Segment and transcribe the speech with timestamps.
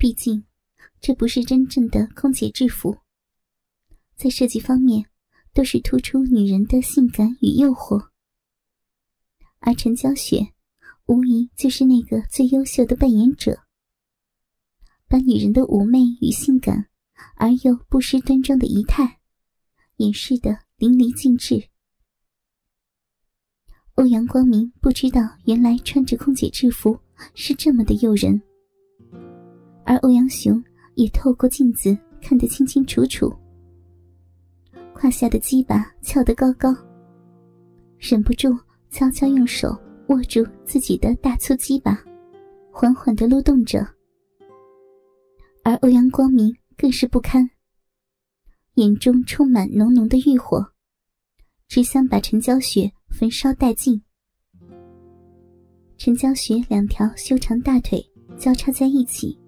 [0.00, 0.42] 毕竟，
[0.98, 2.96] 这不是真正的空姐制服，
[4.16, 5.04] 在设计方面
[5.52, 8.08] 都是突出女人的性感与诱惑。
[9.58, 10.54] 而陈娇雪，
[11.04, 13.60] 无疑就是那个最优秀的扮演者，
[15.06, 16.88] 把女人的妩媚与性感，
[17.36, 19.20] 而又不失端庄的仪态，
[19.96, 21.68] 掩饰的淋漓尽致。
[23.96, 26.98] 欧阳光明不知道，原来穿着空姐制服
[27.34, 28.40] 是这么的诱人。
[29.84, 30.62] 而欧阳雄
[30.94, 33.34] 也透过镜子看得清清楚楚，
[34.92, 36.74] 胯下的鸡巴翘得高高，
[37.98, 38.48] 忍不住
[38.90, 39.76] 悄悄用手
[40.08, 41.98] 握住自己的大粗鸡巴，
[42.70, 43.86] 缓缓的撸动着。
[45.64, 47.48] 而欧阳光明更是不堪，
[48.74, 50.64] 眼中充满浓浓的欲火，
[51.68, 54.00] 只想把陈娇雪焚烧殆尽。
[55.96, 58.04] 陈娇雪两条修长大腿
[58.38, 59.39] 交叉在一起。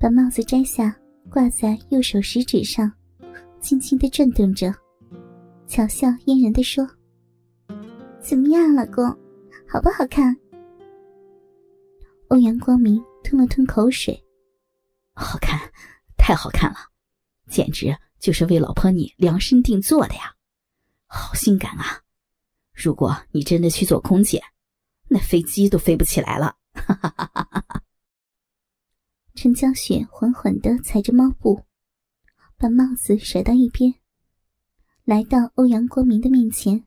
[0.00, 0.96] 把帽子摘下，
[1.28, 2.90] 挂在右手食指上，
[3.60, 4.74] 轻轻的转动着，
[5.66, 6.88] 巧笑嫣然的说
[8.18, 9.04] ：“怎么样，老公，
[9.68, 10.34] 好不好看？”
[12.28, 14.18] 欧阳光明吞了吞口水
[15.12, 15.60] ：“好看，
[16.16, 16.78] 太好看了，
[17.50, 20.34] 简直就是为老婆你量身定做的呀，
[21.08, 22.00] 好性感啊！
[22.72, 24.42] 如果你真的去做空姐，
[25.08, 27.82] 那飞机都飞不起来了。”哈哈哈哈哈。
[29.42, 31.64] 陈娇雪缓缓的踩着猫步，
[32.58, 33.94] 把帽子甩到一边，
[35.04, 36.84] 来到欧阳光明的面前。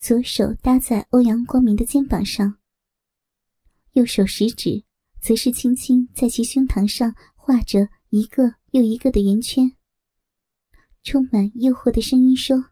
[0.00, 2.56] 左手搭在欧阳光明的肩膀上，
[3.92, 4.84] 右手食指
[5.20, 9.76] 则是轻轻在其胸膛上画着一个又一个的圆圈，
[11.02, 12.70] 充满诱惑的声音说：“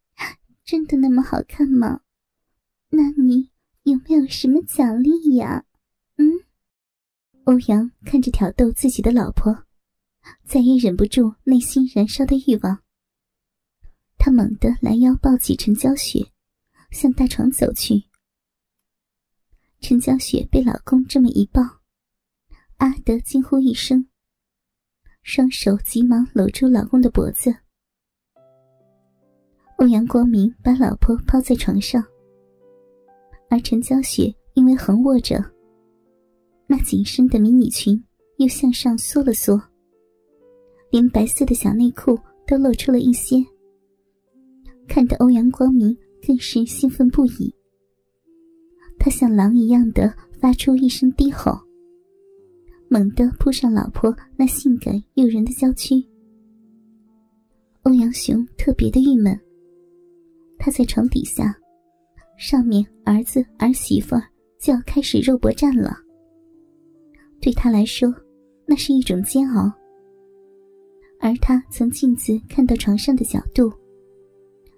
[0.64, 2.00] 真的那么好看吗？
[2.88, 3.50] 那你
[3.82, 5.66] 有没有什么奖励呀？”
[7.50, 9.64] 欧阳看着挑逗自己的老婆，
[10.44, 12.80] 再也忍不住内心燃烧的欲望。
[14.16, 16.30] 他猛地拦腰抱起陈娇雪，
[16.92, 18.04] 向大床走去。
[19.80, 21.60] 陈娇雪被老公这么一抱，
[22.76, 24.06] 啊的惊呼一声，
[25.24, 27.52] 双手急忙搂住老公的脖子。
[29.78, 32.00] 欧阳光明把老婆抛在床上，
[33.48, 35.44] 而陈娇雪因为横卧着。
[36.72, 38.00] 那紧身的迷你裙
[38.36, 39.60] 又向上缩了缩，
[40.92, 42.16] 连白色的小内裤
[42.46, 43.44] 都露出了一些，
[44.86, 45.92] 看得欧阳光明
[46.24, 47.52] 更是兴奋不已。
[49.00, 51.58] 他像狼一样的发出一声低吼，
[52.88, 55.96] 猛地扑上老婆那性感诱人的娇躯。
[57.82, 59.36] 欧阳雄特别的郁闷，
[60.56, 61.52] 他在床底下，
[62.38, 64.14] 上面儿子儿媳妇
[64.60, 65.98] 就要开始肉搏战了。
[67.40, 68.12] 对他来说，
[68.66, 69.72] 那是一种煎熬。
[71.20, 73.72] 而他从镜子看到床上的角度，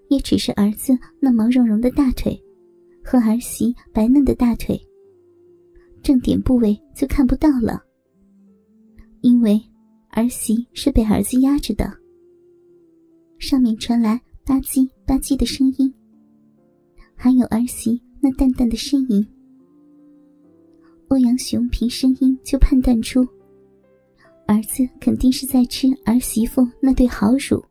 [0.09, 2.41] 也只是儿子那毛茸茸的大腿，
[3.05, 4.81] 和儿媳白嫩的大腿。
[6.03, 7.81] 正点部位就看不到了，
[9.21, 9.61] 因为
[10.11, 11.93] 儿媳是被儿子压着的。
[13.39, 15.93] 上面传来吧唧吧唧的声音，
[17.15, 19.25] 还有儿媳那淡淡的呻吟。
[21.13, 23.21] 欧阳雄凭声音就判断出，
[24.47, 27.63] 儿子肯定是在吃儿媳妇那对好乳。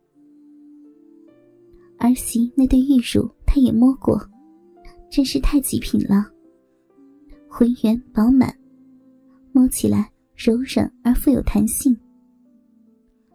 [1.98, 4.16] 儿媳那对玉乳他也摸过，
[5.10, 6.24] 真是太极品了，
[7.50, 8.56] 浑圆饱满，
[9.52, 11.98] 摸起来柔软而富有弹性。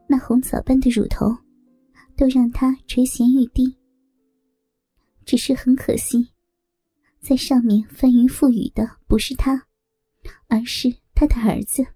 [0.06, 1.37] 那红枣般的乳头，
[2.16, 3.77] 都让他垂涎欲滴。
[5.25, 6.28] 只是很可惜，
[7.21, 9.66] 在上面翻云覆雨的不是他。
[10.49, 11.87] 而是他的儿子。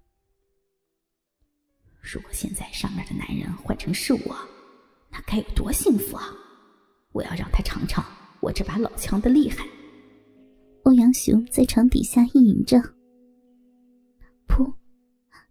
[2.01, 4.37] 如果现在上面的男人换成是我，
[5.11, 6.27] 那该有多幸福啊！
[7.13, 8.05] 我要让他尝尝
[8.41, 9.67] 我这把老枪的厉害。
[10.85, 12.79] 欧阳雄在床底下意淫着。
[14.49, 14.75] 噗！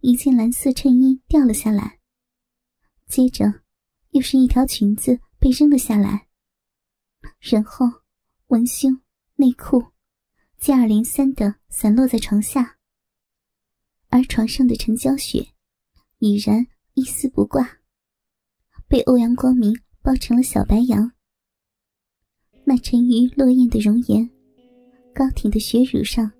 [0.00, 2.00] 一件蓝色衬衣掉了下来，
[3.06, 3.62] 接着
[4.10, 6.26] 又是一条裙子被扔了下来，
[7.38, 7.86] 然后
[8.48, 9.00] 文胸、
[9.36, 9.92] 内裤
[10.60, 12.76] 接二连三的散落在床下。
[14.10, 15.54] 而床上的陈娇雪，
[16.18, 17.78] 已然一丝不挂，
[18.86, 21.12] 被欧阳光明抱成了小白羊。
[22.64, 24.28] 那沉鱼落雁的容颜，
[25.14, 26.30] 高挺的雪乳上，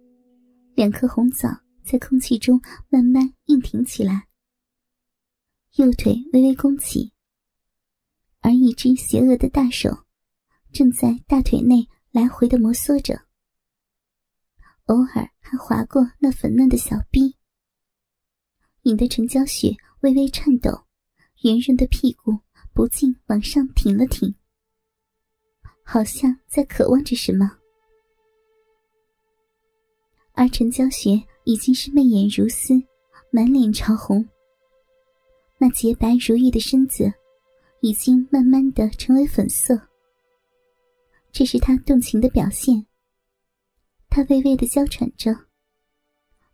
[0.74, 1.48] 两颗红枣
[1.82, 4.28] 在空气中慢慢硬挺起来。
[5.76, 7.10] 右腿微微弓起，
[8.40, 10.04] 而一只邪恶的大手，
[10.72, 13.29] 正在大腿内来回的摩挲着。
[14.90, 17.36] 偶尔还划过那粉嫩的小臂，
[18.82, 20.82] 引得陈娇雪微微颤抖，
[21.44, 22.36] 圆润的屁股
[22.74, 24.34] 不禁往上挺了挺，
[25.84, 27.58] 好像在渴望着什么。
[30.32, 32.74] 而陈娇雪已经是媚眼如丝，
[33.30, 34.28] 满脸潮红，
[35.56, 37.12] 那洁白如玉的身子
[37.80, 39.80] 已经慢慢的成为粉色。
[41.30, 42.84] 这是她动情的表现。
[44.10, 45.32] 她微微的娇喘着，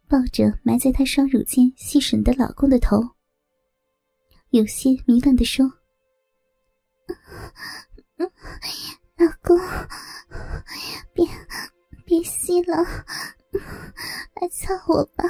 [0.07, 3.03] 抱着埋在她双乳间吸吮的老公的头，
[4.51, 5.65] 有些迷乱的说
[9.17, 9.59] ：“老公，
[11.15, 11.27] 别
[12.05, 12.77] 别吸了。”
[14.39, 15.25] 来擦我吧，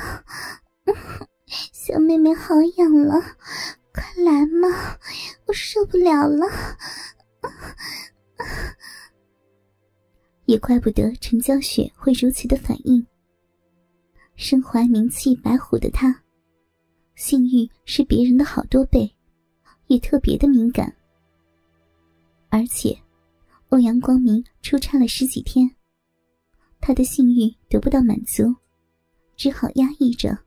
[1.72, 3.20] 小妹妹好痒了，
[3.94, 4.98] 快来嘛，
[5.46, 6.44] 我受不了了。
[10.46, 13.06] 也怪不得陈娇雪会如此的反应。
[14.34, 16.22] 身怀名气白虎的她，
[17.14, 19.14] 性欲是别人的好多倍，
[19.86, 20.94] 也特别的敏感。
[22.48, 22.96] 而且，
[23.70, 25.70] 欧阳光明出差了十几天。
[26.80, 28.54] 他的性欲得不到满足，
[29.36, 30.38] 只好压抑着。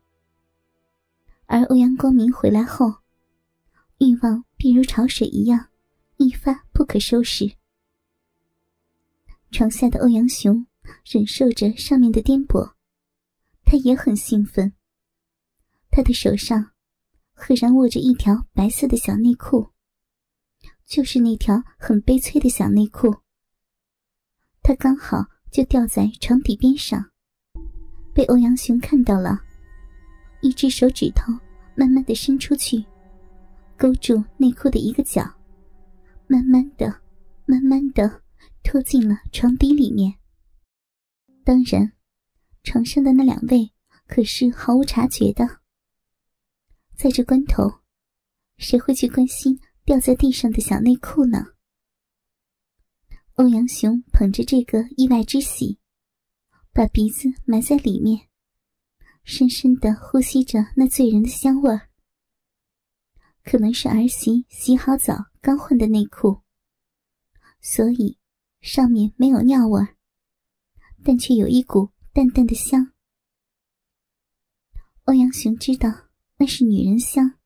[1.47, 2.93] 而欧阳光明回来后，
[3.97, 5.67] 欲望便如潮水一样，
[6.17, 7.58] 一发不可收拾。
[9.51, 10.65] 床下的欧阳雄
[11.05, 12.73] 忍受着上面的颠簸，
[13.63, 14.73] 他也很兴奋。
[15.89, 16.71] 他的手上
[17.33, 19.71] 赫然握着一条白色的小内裤，
[20.85, 23.17] 就是那条很悲催的小内裤。
[24.61, 25.25] 他刚好。
[25.51, 27.03] 就掉在床底边上，
[28.13, 29.41] 被欧阳雄看到了，
[30.43, 31.33] 一只手指头
[31.75, 32.85] 慢慢的伸出去，
[33.75, 35.23] 勾住内裤的一个角，
[36.27, 37.01] 慢慢的、
[37.47, 38.21] 慢慢的
[38.63, 40.19] 拖进了床底里面。
[41.43, 41.93] 当然，
[42.63, 43.71] 床上的那两位
[44.07, 45.61] 可是毫无察觉的。
[46.95, 47.81] 在这关头，
[48.57, 51.45] 谁会去关心掉在地上的小内裤呢？
[53.35, 55.79] 欧阳雄捧着这个意外之喜，
[56.73, 58.27] 把鼻子埋在里面，
[59.23, 61.89] 深深的呼吸着那醉人的香味儿。
[63.45, 66.41] 可能是儿媳洗好澡刚换的内裤，
[67.61, 68.18] 所以
[68.61, 69.85] 上面没有尿味，
[71.03, 72.91] 但却有一股淡淡的香。
[75.05, 75.89] 欧阳雄知道
[76.37, 77.39] 那是女人香，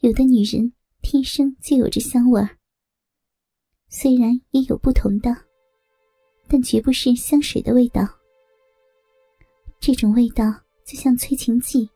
[0.00, 2.58] 有的女人天生就有着香味儿。
[3.88, 5.34] 虽然也有不同的，
[6.46, 8.02] 但绝不是香水的味道。
[9.80, 10.44] 这种味道
[10.84, 11.88] 就像催情剂，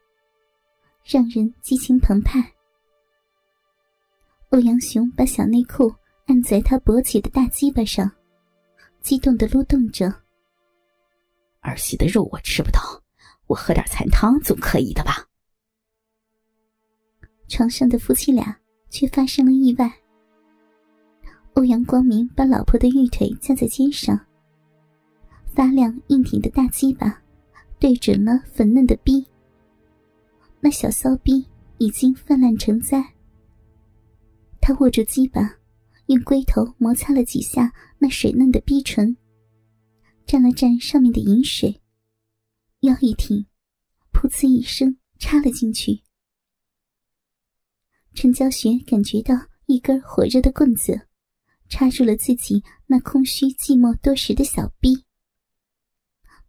[1.04, 2.40] 让人激情澎湃。
[4.50, 5.94] 欧阳雄把小内裤
[6.30, 8.08] 按在他勃起的大鸡巴上，
[9.00, 10.14] 激动的撸动着。
[11.58, 12.80] 儿媳的肉我吃不到，
[13.48, 15.26] 我喝点残汤总可以的吧？
[17.48, 18.56] 床上的夫妻俩
[18.90, 19.92] 却发生了意外。
[21.54, 24.16] 欧阳光明把老婆的玉腿架在肩上，
[25.52, 27.20] 发亮硬挺的大鸡巴
[27.80, 29.26] 对准了粉嫩的逼。
[30.60, 31.44] 那小骚逼
[31.78, 33.04] 已经泛滥成灾。
[34.60, 35.56] 他握住鸡巴，
[36.10, 39.16] 用龟头摩擦了几下那水嫩的逼唇，
[40.26, 41.80] 蘸了蘸上面的饮水，
[42.80, 43.46] 腰一挺，
[44.12, 46.02] 噗呲一声插了进去。
[48.12, 49.36] 陈娇雪感觉到
[49.66, 51.06] 一根火热的棍子。
[51.68, 55.04] 插入了自己那空虚寂寞多时的小臂，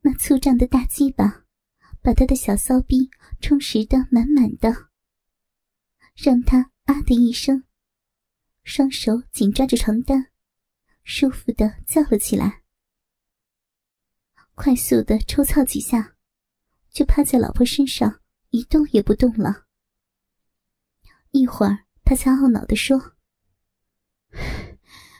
[0.01, 1.43] 那粗胀的大鸡巴
[2.01, 3.07] 把他的小骚逼
[3.39, 4.87] 充实的满满的，
[6.15, 7.63] 让他啊的一声，
[8.63, 10.31] 双手紧抓着床单，
[11.03, 12.61] 舒服的叫了起来。
[14.53, 16.15] 快速的抽操几下，
[16.91, 19.65] 就趴在老婆身上一动也不动了。
[21.31, 23.15] 一会儿，他才懊恼的说。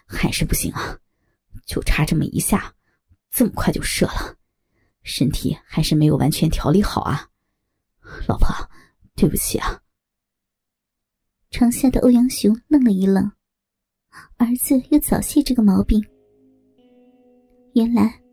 [0.06, 1.00] 还是不行啊，
[1.66, 2.76] 就差这么一下，
[3.32, 4.38] 这么快就射了，
[5.04, 7.30] 身体还是没有完全调理好啊，
[8.28, 8.54] 老婆，
[9.16, 9.82] 对不起啊。
[11.52, 13.30] 床下的欧阳雄愣了一愣，
[14.38, 16.02] 儿子有早泄这个毛病。
[17.74, 18.24] 原来，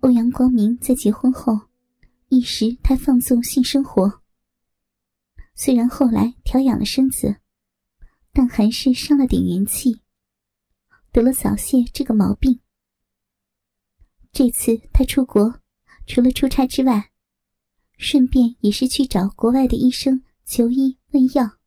[0.00, 1.58] 欧阳光明在结婚后
[2.28, 4.20] 一时太放纵性生活，
[5.54, 7.36] 虽然后来调养了身子，
[8.32, 10.00] 但还是伤了点元气。
[11.12, 12.60] 得了早泄这个毛病。
[14.32, 15.60] 这次他出国，
[16.06, 17.12] 除了出差之外，
[17.96, 21.59] 顺便也是去找国外的医生求医问药。